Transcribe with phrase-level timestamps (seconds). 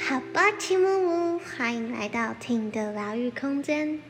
[0.00, 4.00] 好吧，齐木木，欢迎来到听的疗愈空间。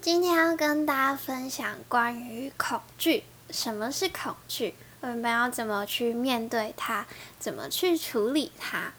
[0.00, 4.74] 今天要跟大家分享关于恐惧，什么是恐惧？
[5.00, 7.04] 我们要怎么去面对它？
[7.38, 8.92] 怎么去处理它？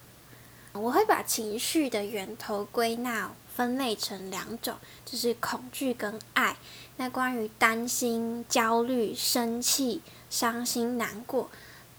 [0.74, 6.56] 我会把情绪的源头归纳分类成两种，就是恐惧跟爱。
[6.96, 11.50] 那关于担心、焦虑、生气、伤心、难过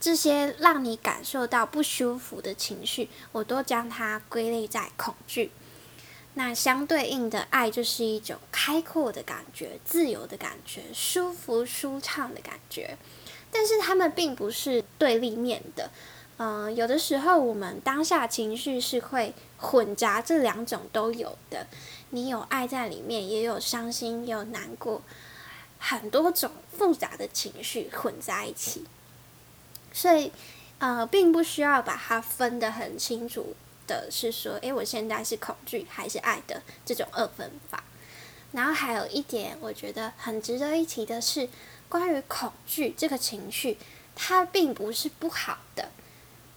[0.00, 5.50] 这些让你感受到不舒服的情绪，我都将它归类在恐惧。
[6.32, 12.96] 那相对应的爱就是一种开阔的感觉、自由的感觉、舒服舒畅的感觉。
[13.50, 15.90] 但是它们并不是对立面的。
[16.38, 21.66] 嗯、有的时候我们当下情绪是会混杂这两种都有的，
[22.10, 25.02] 你有爱在里面，也有伤心，也有难过，
[25.78, 28.86] 很多种复杂的情绪混在一起，
[29.92, 30.32] 所以
[30.78, 33.54] 呃，并不需要把它分得很清楚
[33.86, 37.84] 的是说，诶，我现在是恐惧还是爱的这种二分法。
[38.52, 41.48] 然后还有一点，我觉得很值得一提的是，
[41.88, 43.76] 关于恐惧这个情绪，
[44.16, 45.90] 它并不是不好的。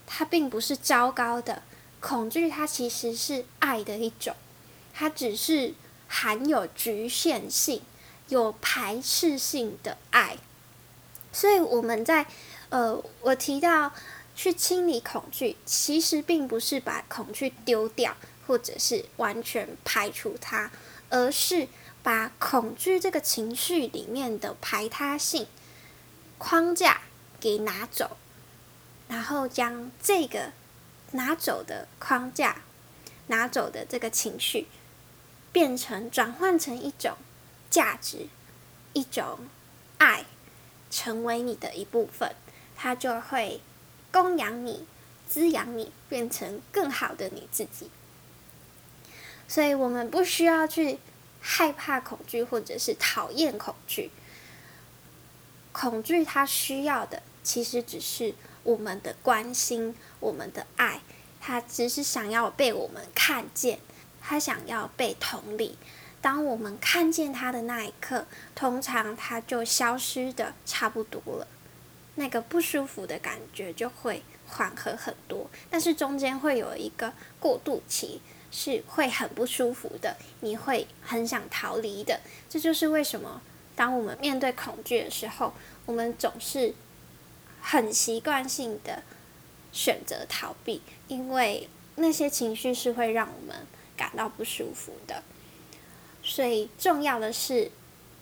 [0.06, 1.64] 它并不是糟糕的，
[2.04, 4.36] 恐惧它其实是爱的一种，
[4.94, 5.74] 它只是
[6.10, 7.82] 含有局限性、
[8.28, 10.38] 有排斥性的爱。
[11.32, 12.26] 所以我们在
[12.68, 13.94] 呃，我提到
[14.36, 20.70] 去清理恐惧，其实并不是把恐惧丢掉，或者是完全排除它，
[21.10, 21.70] 而是
[22.04, 25.48] 把恐惧这个情绪里面的排他性
[26.38, 27.00] 框架
[27.40, 28.18] 给拿走。
[29.08, 30.52] 然后将这个
[31.14, 32.64] 拿走的框架，
[33.28, 34.66] 拿走的这个情绪，
[35.52, 37.16] 变成转换成一种
[37.70, 38.28] 价值，
[38.94, 39.40] 一种
[40.00, 40.26] 爱，
[40.90, 42.36] 成为你的一部分，
[42.76, 43.62] 它就会
[44.12, 44.88] 供养你、
[45.28, 47.92] 滋养你，变成更好的你自己。
[49.48, 50.98] 所以，我们不需要去
[51.40, 54.10] 害怕恐惧，或者是讨厌恐惧。
[55.72, 58.34] 恐惧它需要的，其实只是。
[58.64, 61.02] 我们的关心，我们的爱，
[61.42, 63.80] 他只是想要被我们看见，
[64.22, 65.78] 他想要被同理。
[66.22, 68.26] 当我们看见他的那一刻，
[68.56, 71.48] 通常他就消失的差不多了，
[72.16, 75.50] 那个不舒服的感觉就会缓和很多。
[75.70, 82.22] 但是中间会有一个过渡期，是会很不舒服的，你会很想逃离的。
[82.50, 83.42] 这就是为什么
[83.76, 85.54] 当我们面对恐惧的时候，
[85.86, 86.74] 我们总是。
[87.66, 89.04] 很习惯性的
[89.72, 93.66] 选择逃避，因为那些情绪是会让我们
[93.96, 95.24] 感到不舒服的。
[96.22, 97.72] 所以重要的是，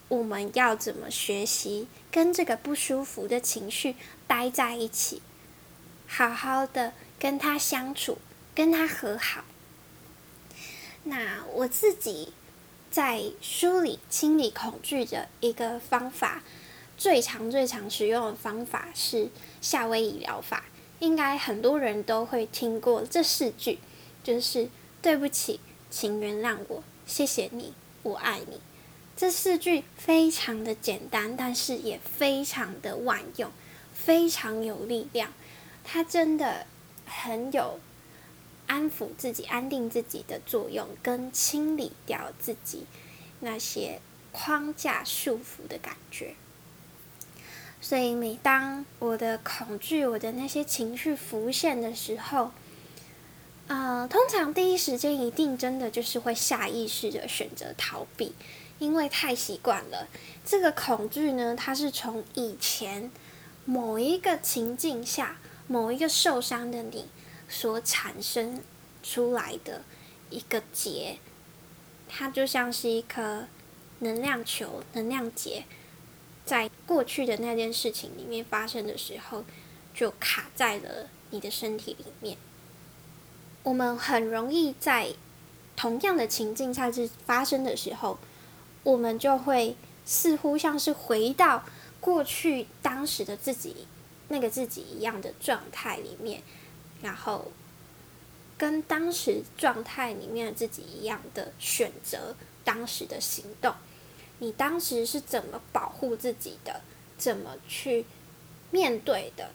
[0.09, 3.95] 我们要怎么学习跟这个不舒服的情绪
[4.27, 5.23] 待在一起，
[6.07, 8.19] 好好的跟他相处，
[8.53, 9.43] 跟他和好。
[11.03, 12.31] 那我自己
[12.91, 16.43] 在梳理清理恐惧的一个方法。
[17.01, 19.27] 最常、最常使用的方法是
[19.59, 20.65] 夏威夷疗法，
[20.99, 23.79] 应该很多人都会听过这四句，
[24.23, 24.69] 就是
[25.01, 27.73] “对不起，请原谅我，谢谢你，
[28.03, 28.61] 我爱你”。
[29.17, 33.49] 这四句非常的简单，但是也非常的万用，
[33.95, 35.33] 非常有力量。
[35.83, 36.67] 它真的
[37.07, 37.79] 很有
[38.67, 42.85] 安抚自己、安定自己的作用，跟清理掉自己
[43.39, 43.99] 那些
[44.31, 46.35] 框架束缚的感觉。
[47.83, 52.51] 所以，每当我的恐惧、我的那些情绪浮现的时候，
[53.67, 58.33] 呃，通常第一时间一定真的就是会下意识的选择逃避，
[58.77, 60.07] 因为太习惯了。
[60.45, 63.11] 这个恐惧呢，它是从以前
[63.65, 65.37] 某一个情境下、
[65.67, 67.07] 某一个受伤的你
[67.49, 68.61] 所产生
[69.01, 69.81] 出来的
[70.29, 71.17] 一个结，
[72.07, 73.47] 它就像是一颗
[73.99, 75.65] 能量球、能量结。
[76.51, 79.45] 在过去的那件事情里面发生的时候，
[79.93, 82.37] 就卡在了你的身体里面。
[83.63, 85.13] 我们很容易在
[85.77, 88.19] 同样的情境下是发生的时候，
[88.83, 91.63] 我们就会似乎像是回到
[92.01, 93.87] 过去当时的自己
[94.27, 96.43] 那个自己一样的状态里面，
[97.01, 97.49] 然后
[98.57, 103.73] 跟当时状态里面的自己一样的选择当时的行动。
[104.41, 106.81] 你当时是怎么保护自己的？
[107.15, 108.07] 怎么去
[108.71, 109.51] 面对的？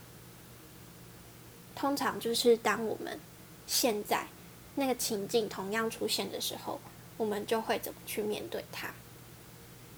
[1.75, 3.19] 通常就是当我们
[3.67, 4.29] 现在
[4.77, 6.81] 那个情境同样出现的时候，
[7.17, 8.95] 我们就会怎么去面对它。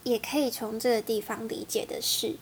[0.04, 2.36] 也可以从这个地方理解的是，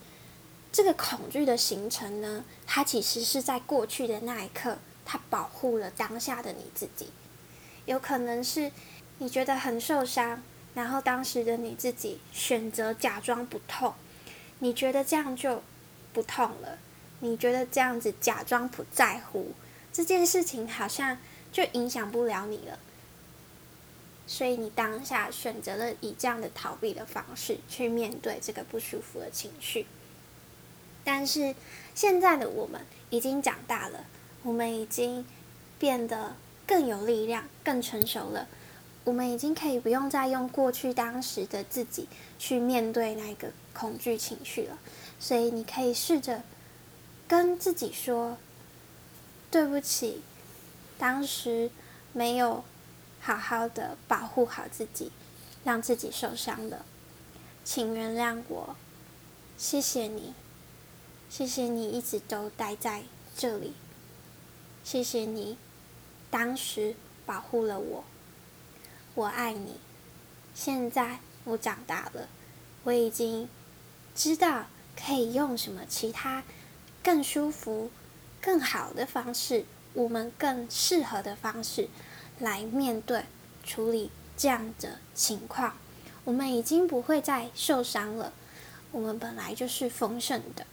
[0.70, 7.08] 这个恐惧的形成呢，它其实是在过去的那一刻，它保护了当下的你自己。
[7.86, 8.70] 有可能是
[9.18, 10.40] 你觉得很受伤，
[10.76, 13.94] 然后当时的你自己选择假装不痛，
[14.58, 15.62] 你觉得这样就
[16.12, 16.78] 不痛了，
[17.20, 19.52] 你觉得这样子假装不在乎
[19.90, 21.16] 这件事情，好像
[21.50, 22.78] 就影响不了你了。
[24.26, 29.86] 所以你当下选择了以这样的逃避的方式去面对这个不舒服的情绪，
[31.04, 31.54] 但是
[31.94, 34.04] 现在的我们已经长大了，
[34.42, 35.24] 我们已经
[35.78, 36.36] 变得
[36.66, 38.46] 更有力量、更成熟了。
[39.06, 42.06] 我们已经可以不用再用过去当时的自己
[42.38, 44.76] 去面对那个恐惧情绪了。
[45.18, 46.42] 所以你可以试着
[47.26, 48.36] 跟自己说
[49.50, 50.20] ：“对不起，
[50.98, 51.70] 当时
[52.12, 52.62] 没有。”
[53.18, 55.10] 好好的保护好自己，
[55.64, 56.84] 让自己受伤了，
[57.64, 58.76] 请原谅我，
[59.58, 60.32] 谢谢你，
[61.28, 63.02] 谢谢你一直都待在
[63.36, 63.72] 这里，
[64.84, 65.58] 谢谢你
[66.30, 66.94] 当时
[67.24, 68.04] 保护了我，
[69.16, 69.80] 我爱你。
[70.54, 72.28] 现在我长大了，
[72.84, 73.48] 我已经
[74.14, 76.44] 知道可以用什么其他
[77.02, 77.90] 更舒服、
[78.42, 79.64] 更好的方式，
[79.94, 81.88] 我们更适合的方式。
[82.38, 83.24] 来面对、
[83.64, 85.78] 处理这样的情况，
[86.24, 88.34] 我们已经不会再受伤了。
[88.92, 90.66] 我们本来就是丰盛的。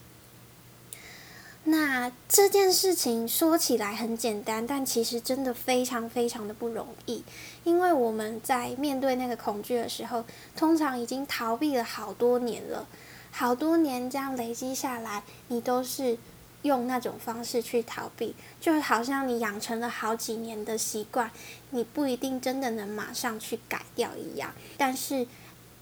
[1.65, 7.23] 那这件事情说起来很简单，但其实真的非常非常的不容易，
[7.63, 10.23] 因为我们在面对那个恐惧的时候，
[10.55, 12.87] 通常已经逃避了好多年了，
[13.31, 16.17] 好多年这样累积下来，你都是。
[16.63, 21.29] 用那种方式去逃避，就好像你养成了好几年的习惯，
[21.71, 24.49] 你不一定真的能马上去改掉一样。
[24.77, 25.27] 但是，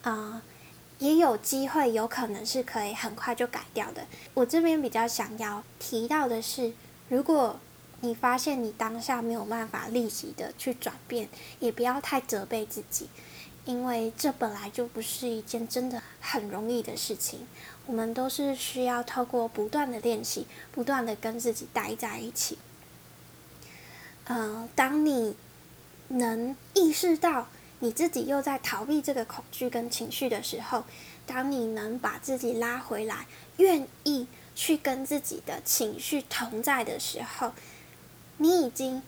[0.01, 0.41] 啊、
[1.01, 4.05] 也有机会，有可能是可以很快就改掉的。
[4.35, 6.71] 我这边比较想要提到的是，
[7.09, 7.59] 如果
[8.01, 11.27] 你发现你当下没有办法立即的去转变，
[11.59, 13.09] 也不要太责备自己。
[13.65, 17.47] 因为这本来就不是一件真的很容易的事情，
[17.87, 22.59] 我们都是需要透过不断的练习，不断的跟自己待在一起。
[24.25, 25.35] 呃，当你
[26.09, 27.47] 能意识到
[27.81, 30.85] 你自己又在逃避这个恐惧跟情绪的时候，
[31.27, 34.25] 当你能把自己拉回来，愿意
[34.55, 37.51] 去跟自己的情绪同在的时候，
[38.37, 39.03] 你已经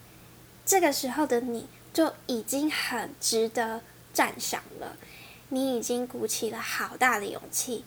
[0.65, 3.81] 这个时候的你就已经很值得。
[4.15, 4.95] 赞赏了，
[5.49, 7.83] 你已经鼓起了好大的勇气，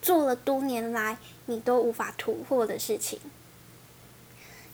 [0.00, 3.20] 做了多年来你都无法突破的事情。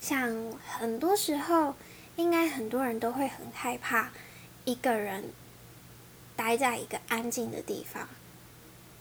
[0.01, 1.75] 像很多时候，
[2.15, 4.13] 应该很多人都会很害怕
[4.65, 5.25] 一个人
[6.37, 8.09] 待在一个安静的地方，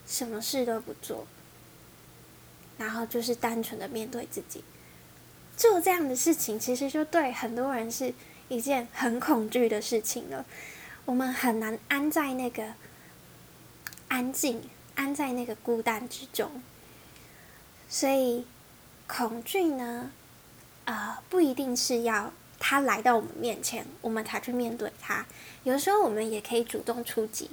[0.07, 1.25] 什么事都不做，
[2.77, 4.63] 然后就是单纯的面对自己。
[5.55, 8.13] 做这样的事情，其实就对很多人是
[8.49, 10.45] 一件很恐惧的事情了。
[11.05, 12.73] 我们很难安在那个
[14.07, 14.61] 安静，
[14.95, 16.61] 安在那个孤单之中。
[17.87, 18.47] 所以，
[19.05, 20.11] 恐惧呢，
[20.85, 22.33] 呃，不一定是要
[22.65, 25.25] 他来到我们面前，我们才去面对他。
[25.65, 27.51] 有时候，我们也可以主动出击，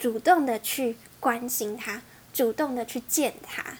[0.00, 2.02] 主动的去关心他，
[2.32, 3.78] 主动的去见他。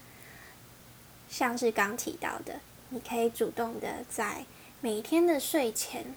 [1.29, 2.61] 像是刚提到的，
[2.91, 4.47] 你可以主动的在
[4.81, 6.15] 每天的睡前，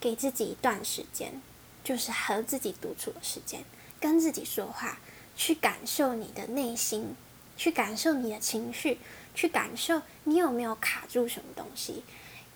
[0.00, 1.40] 给自己一段时间。
[1.84, 3.64] 就是和自己独处的时间，
[4.00, 4.98] 跟自己说话，
[5.36, 7.16] 去感受你的内心，
[7.56, 8.98] 去感受你的情绪，
[9.34, 12.04] 去感受你有没有卡住什么东西。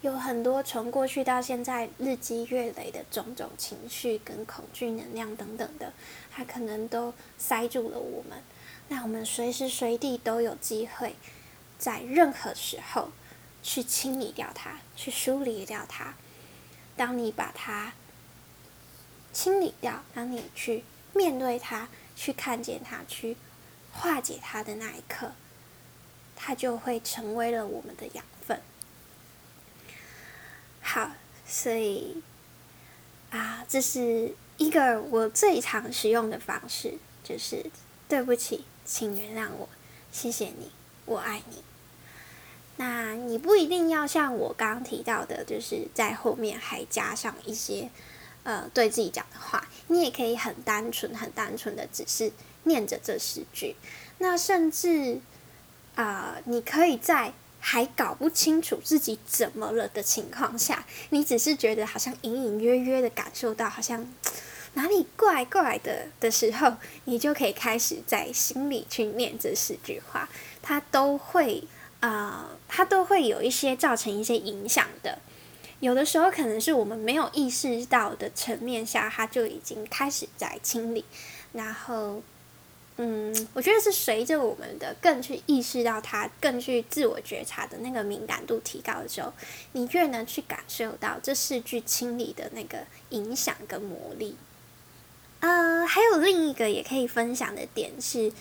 [0.06, 5.92] 有很多从过去到现在日积月累的种种情绪跟恐惧能量等等的，
[6.30, 8.38] 它可能都塞住了我们。
[8.86, 11.16] 那我们随时随地都有机会，
[11.76, 13.10] 在任何时候
[13.64, 16.14] 去清理掉它，去梳理掉它。
[16.96, 17.92] 当你把它。
[19.32, 20.82] 清理掉，当你去
[21.12, 23.36] 面对它，去看见它，去
[23.92, 25.32] 化解它的那一刻，
[26.34, 28.24] 它就会成为了我们的养。
[30.88, 31.10] 好，
[31.44, 32.22] 所以
[33.30, 37.66] 啊，这是一个我最常使用的方式，就是
[38.08, 39.68] 对不起，请原谅我，
[40.12, 40.70] 谢谢你，
[41.04, 41.56] 我爱你。
[42.76, 47.90] 那你不一定要像我刚刚提到的，就是在后面还加上一些。
[48.44, 52.30] 呃，对自己讲的话，你也可以很单纯、很单纯的，只是
[52.62, 53.74] 念着这十句。
[54.18, 55.18] 那甚至
[55.96, 57.32] 啊、你可以在
[57.68, 64.06] 还搞不清楚自己怎么了的情况下，你只是觉得好像隐隐约约的感受到，好像
[64.74, 66.74] 哪里怪怪的的时候，
[67.06, 70.28] 你就可以开始在心里去念这四句话，
[70.62, 71.64] 它都会
[71.98, 75.18] 呃，它都会有一些造成一些影响的。
[75.80, 81.04] 有的时候可能是我们没有意识到的层面下，它就已经开始在清理。
[81.52, 82.22] 然后，
[82.98, 89.30] 嗯，我觉得是随着我们的更去意识到它，更去自我觉察的那个敏感度提高的时候，
[89.72, 92.78] 你越能去感受到这四句清理的那个
[93.10, 94.36] 影响跟魔力。
[95.40, 98.32] 呃，还有另一个也可以分享的点是，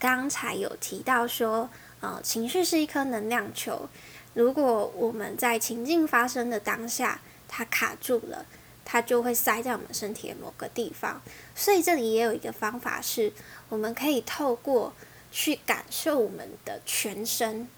[0.00, 3.88] 刚才有提到说，呃，情绪是一颗能量球。
[4.34, 8.44] 如果我们在情境发生的当下，它卡住了，
[8.90, 11.22] 它就会塞在我们身体的某个地方。
[11.54, 13.32] 所以这里也有一个方法是，
[13.68, 14.92] 我们可以透过
[15.30, 17.68] 去感受我们的全身，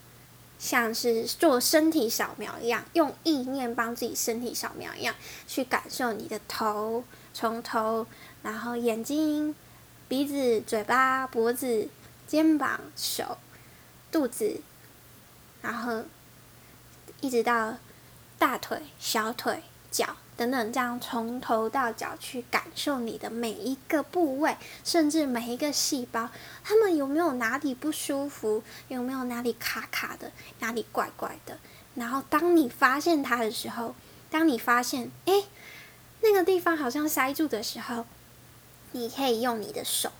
[0.58, 5.14] 像是做身体扫描一样，用意念帮自己身体扫描一样，
[5.46, 7.04] 去感受你的头，
[7.34, 8.06] 从头，
[8.42, 9.54] 然后眼睛、
[10.08, 11.88] 鼻子、嘴巴、脖子、
[12.26, 13.36] 肩膀、手、
[14.10, 14.62] 肚子，
[15.60, 16.04] 然后。
[17.20, 17.76] 一直到
[18.36, 26.30] 大腿、小腿、脚等等，这样从头到脚去感受你的每一个部位，甚至每一个细胞，
[26.64, 28.62] 它们有没有哪里不舒服？
[28.88, 30.32] 有没有哪里卡卡的？
[30.60, 31.58] 哪里怪怪的？
[31.94, 33.94] 然后当你发现它的时候，
[34.30, 35.44] 当你发现诶，
[36.20, 38.06] 那个地方好像塞住的时候，
[38.92, 40.10] 你可以用你的手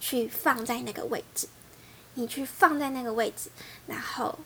[0.00, 1.48] 去放在那个位置，
[2.14, 3.50] 你去放在那个位置，
[3.86, 4.38] 然后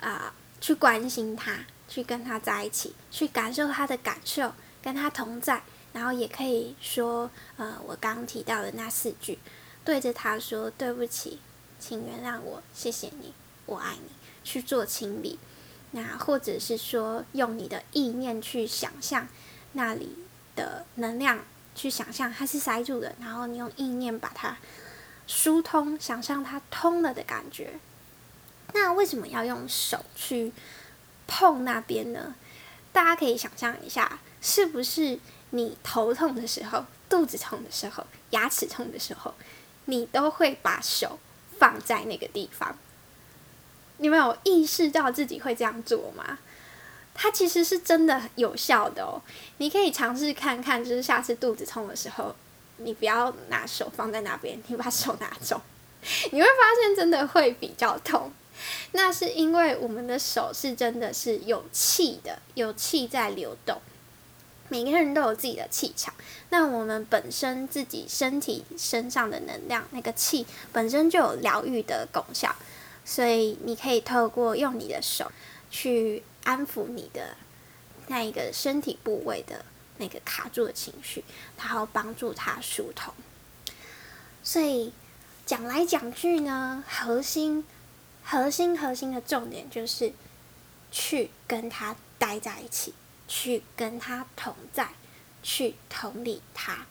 [0.00, 0.32] 啊。
[0.58, 1.54] 去关心它，
[1.88, 4.52] 去跟他在一起，去感受他的感受，
[4.82, 5.62] 跟他同在，
[5.92, 9.38] 然后也可以说，呃，我刚提到的那四句，
[9.84, 11.40] 对着他说：“对不起，
[11.78, 13.32] 请原谅我，谢谢你，
[13.66, 14.10] 我爱你。”
[14.46, 15.40] 去做清理，
[15.90, 19.26] 那或者是说，用你的意念去想象
[19.72, 20.16] 那里
[20.54, 21.40] 的能量，
[21.74, 24.56] 去想象它是塞住的，然后你用意念把它
[25.26, 27.80] 疏通，想象它通了的感觉。
[28.72, 30.52] 那为什么要用手去
[31.26, 32.34] 碰那边呢？
[32.92, 35.18] 大家可以想象一下，是不是
[35.50, 39.34] 你头痛的时候、肚子痛的时候、牙齿痛的时候，
[39.84, 41.18] 你都会把手
[41.58, 42.76] 放在那个地方？
[43.98, 46.38] 你们有意识到自己会这样做吗？
[47.14, 49.22] 它其实是真的有效的哦。
[49.58, 52.34] 你可以尝试看看，就是下次肚子痛的时候，
[52.76, 55.60] 你不要拿手放在那边，你把手拿走，
[56.30, 58.30] 你会发现真的会比较痛。
[58.92, 63.80] 那是因为我们的手是真的是有气的，有气在流动。
[64.68, 66.12] 每个人都有自己的气场，
[66.50, 72.52] 那我们本身自己身体身上的能量，那个气本身就有疗愈的功效，
[73.04, 75.30] 所以你可以透过用你的手
[75.70, 77.36] 去安抚你的
[78.08, 79.64] 那一个身体部位的
[79.98, 81.22] 那个卡住的情绪，
[81.56, 83.14] 然后帮助它疏通。
[84.42, 84.92] 所以
[85.44, 87.64] 讲来讲去呢，核心。
[88.28, 90.12] 核心核心的重点就是
[90.90, 92.92] 去跟他待在一起，
[93.28, 94.88] 去跟他同在，
[95.44, 96.86] 去同理他。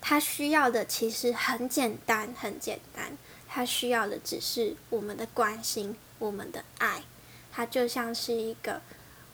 [0.00, 3.18] 他需要的其实很简单，很简单。
[3.48, 7.02] 他需要的只是我们的关心，我们的爱。
[7.50, 8.80] 他就像是一个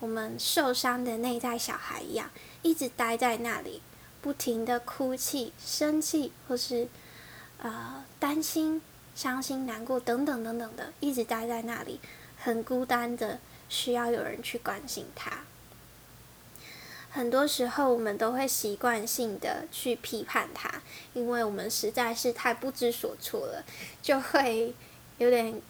[0.01, 2.31] 我们受伤的内在小孩一样，
[2.63, 3.83] 一直待在那里，
[4.23, 6.89] 不停的哭泣、生气，或是
[7.59, 8.81] 呃担心。
[9.15, 12.01] 伤心、难过等等等等的，一直待在那里，
[12.39, 13.39] 很孤单的，
[13.69, 15.45] 需要有人去关心他。
[17.11, 20.81] 很多时候，我们都会习惯性的去批判他，
[21.13, 23.63] 因为我们实在是太不知所措了，
[24.01, 24.75] 就会
[25.19, 25.61] 有点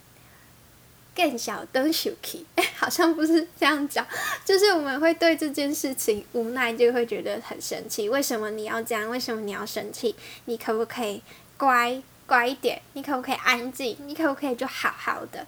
[1.17, 2.47] 更小灯小气。
[2.55, 4.07] 哎，好像不是这样讲，
[4.45, 8.09] 就是我们会对这件事情无奈，就会觉得很生气。
[8.09, 9.11] 为什么你要这样？
[9.11, 10.15] 为什么你要生气？
[10.45, 11.21] 你可不可以
[11.57, 12.01] 乖？
[12.33, 13.95] 乖一点，你可不可以安静？
[14.07, 15.47] 你可不可以就好好的？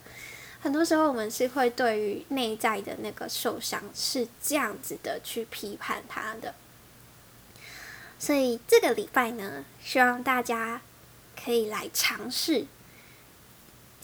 [0.60, 6.54] 很多时候，我们是会对于内在的那个受伤是这样子的去批判他的。
[8.18, 10.82] 所以这个礼拜呢，希望大家
[11.42, 12.66] 可以来尝试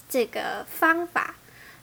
[0.09, 1.35] 这个方法，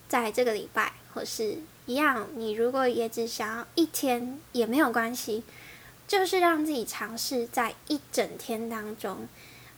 [0.08, 5.44] 在这个礼拜或是一样，你如果也只想要一天也没有关系，
[6.08, 9.28] 就是让自己尝试在一整天当中。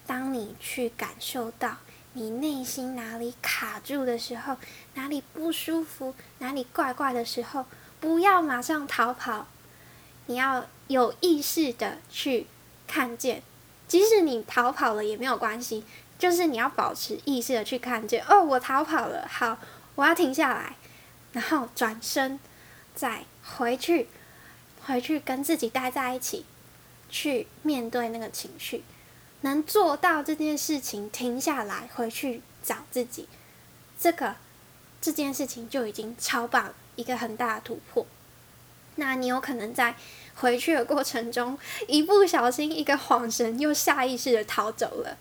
[0.07, 1.77] 当你去感受到
[2.13, 4.57] 你内心哪里卡住的时候，
[4.95, 7.67] 哪里不舒服，哪里怪怪的时候，
[8.01, 9.47] 不要马上逃跑，
[10.27, 12.47] 你要有意识的去
[12.87, 13.43] 看见，
[13.87, 15.85] 即使你逃跑了也没有关系，
[16.19, 18.25] 就是你要保持意识的去看见。
[18.27, 19.59] 哦，我逃跑了，好，
[19.95, 20.77] 我要停下来，
[21.33, 22.41] 然后转身，
[22.95, 24.09] 再回去，
[24.85, 26.45] 回去跟自己待在一起。
[27.13, 28.85] 去面对那个情绪，
[29.43, 33.29] 能做到这件事情，停下来回去找自己，
[33.99, 34.37] 这个
[35.01, 38.07] 这件事情就已经超棒，一个很大的突破。
[38.97, 39.95] 那你有可能在
[40.35, 45.17] 回去的过程中，一不小心一个恍神，又下意识的逃走了。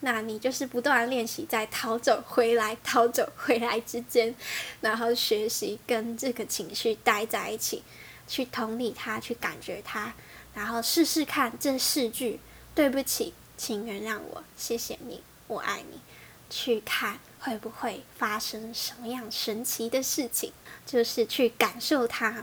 [0.00, 4.34] 那你就是不断练习在逃走回来、逃走回来之间，
[4.80, 7.82] 然后学习跟这个情绪待在一起，
[8.26, 10.14] 去同理它，去感觉它。
[10.54, 12.40] 然后试试看这四句：
[12.74, 16.00] 对不起，请原谅我，谢谢你，我爱你。
[16.48, 20.54] 去看会不会发生什么样神奇的事情，
[20.86, 22.42] 就是去感受它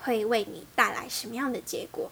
[0.00, 2.10] 会为你带来什么样的结果。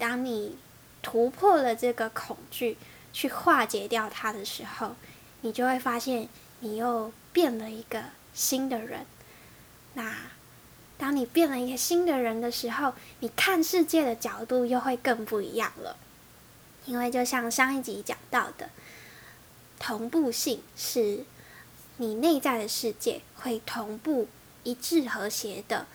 [0.00, 0.56] 当你
[1.00, 2.76] 突破了这个恐惧，
[3.12, 4.96] 去化解掉它的时候，
[5.42, 8.02] 你就会发现你又变了一个
[8.34, 9.06] 新的人。
[9.94, 10.12] 那。
[10.98, 15.96] 当你变了一个新的人的时候，你看世界的角度又会更不一样了。
[16.86, 18.70] 因为就像上一集讲到的，
[19.78, 21.24] 同步性是
[21.96, 24.28] 你内在的世界会同步
[24.62, 25.86] 一致和谐的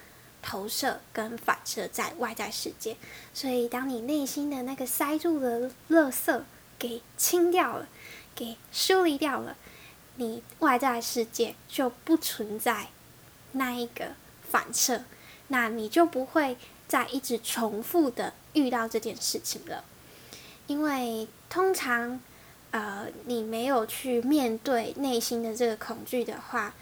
[0.42, 2.98] 投射跟反射在外在世界。
[3.34, 6.42] 所以，当你内心的那个塞住的垃圾
[6.78, 7.88] 给清掉了，
[8.36, 9.56] 给梳理掉了，
[10.16, 12.88] 你外在世界就不存在
[13.54, 14.12] 那一个。
[14.48, 15.04] 反射，
[15.50, 16.56] 那你就不会
[16.88, 19.84] 再一直重复的遇到这件事情了，
[20.68, 22.20] 因为通常，
[22.72, 26.74] 呃，你没有去面对内心的这个恐惧的话，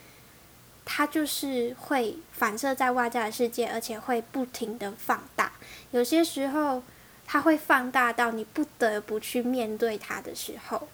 [0.85, 5.51] 它就是会反射在外在的世界，而且会不停的放大。
[5.91, 6.83] 有些时候，
[7.25, 10.87] 它会放大到你不得不去面对它的时候，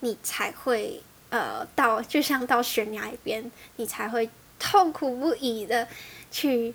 [0.00, 4.28] 你才会呃到，就像到悬崖边，你才会。
[4.64, 5.88] 痛苦不已的
[6.30, 6.72] 去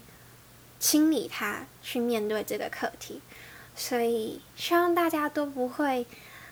[0.77, 3.21] 清理它，去面对这个课题，
[3.77, 6.05] 所以希望大家都不会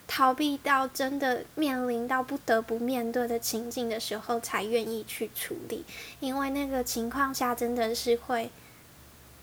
[0.08, 5.84] 逃避到真的面临到不得不面对的情境的时候才愿意去处理，
[6.20, 8.52] 因为那个情况下真的是会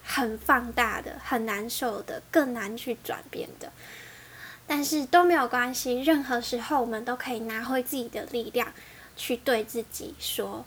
[0.03, 3.71] 很放大的、很难受的、更难去转变的。
[4.67, 8.73] 但是都没有关系，任何时候我们都可以拿回自己的力量，
[9.17, 10.65] 去对自己说。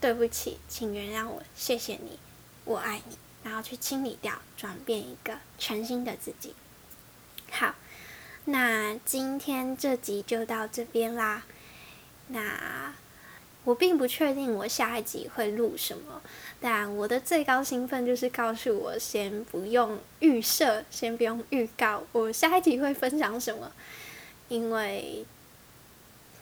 [0.00, 2.20] 对不起，请原谅我，谢谢你，
[2.64, 6.54] 我爱你，然后去清理掉，转变一个全新的自己。
[7.50, 7.74] 好，
[8.46, 11.44] 那今天这集就到这边啦。
[12.28, 12.94] 那
[13.64, 16.22] 我并不确定我下一集会录什么，
[16.60, 23.72] 但我的最高兴奋就是告诉我先不用预设，先不用预告我下一集会分享什么，
[24.48, 25.24] 因为。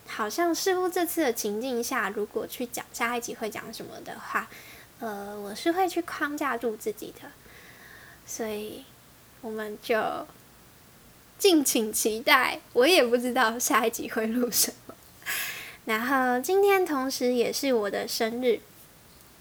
[0.08, 4.48] 好像似乎这次的情境下，如果去讲下一集会讲什么的话，
[4.98, 7.30] 呃，我是会去框架住自己的，
[8.24, 8.84] 所以
[9.42, 10.26] 我们就
[11.38, 12.60] 敬请期待。
[12.72, 14.94] 我也不知道下一集会录什么。
[15.84, 18.58] 然后今天同时也是我的生日，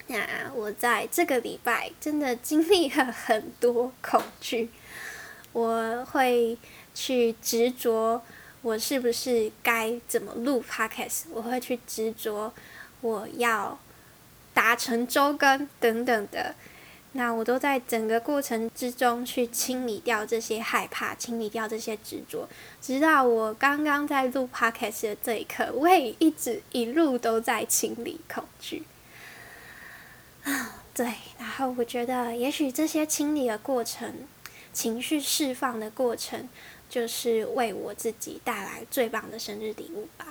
[0.07, 4.69] 那我在这个礼拜真的经历了很多恐惧，
[5.53, 6.57] 我会
[6.93, 8.21] 去执着。
[8.61, 11.25] 我是不是该怎么录 Podcast？
[11.31, 12.51] 我会去执着，
[13.01, 13.77] 我要
[14.55, 16.55] 达成周更等等的。
[17.11, 22.49] 那我都在整个过程之中去清理掉这些害怕，清理掉这些执着，
[22.81, 28.83] 直到我刚刚在录 Podcast 的这一刻，我也一直一路都在清理恐惧。
[30.43, 31.05] 啊， 对。
[31.37, 34.11] 然后我觉得，也许这些清理的过程，
[34.73, 36.49] 情绪释放的过程。
[36.87, 40.27] 就是为我自己带来最棒的生日礼物吧。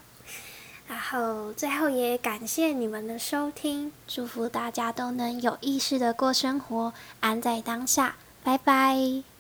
[0.95, 9.34] 然后最后也感谢你们的收听，祝福大家都能有意识的过生活，安在当下，拜拜。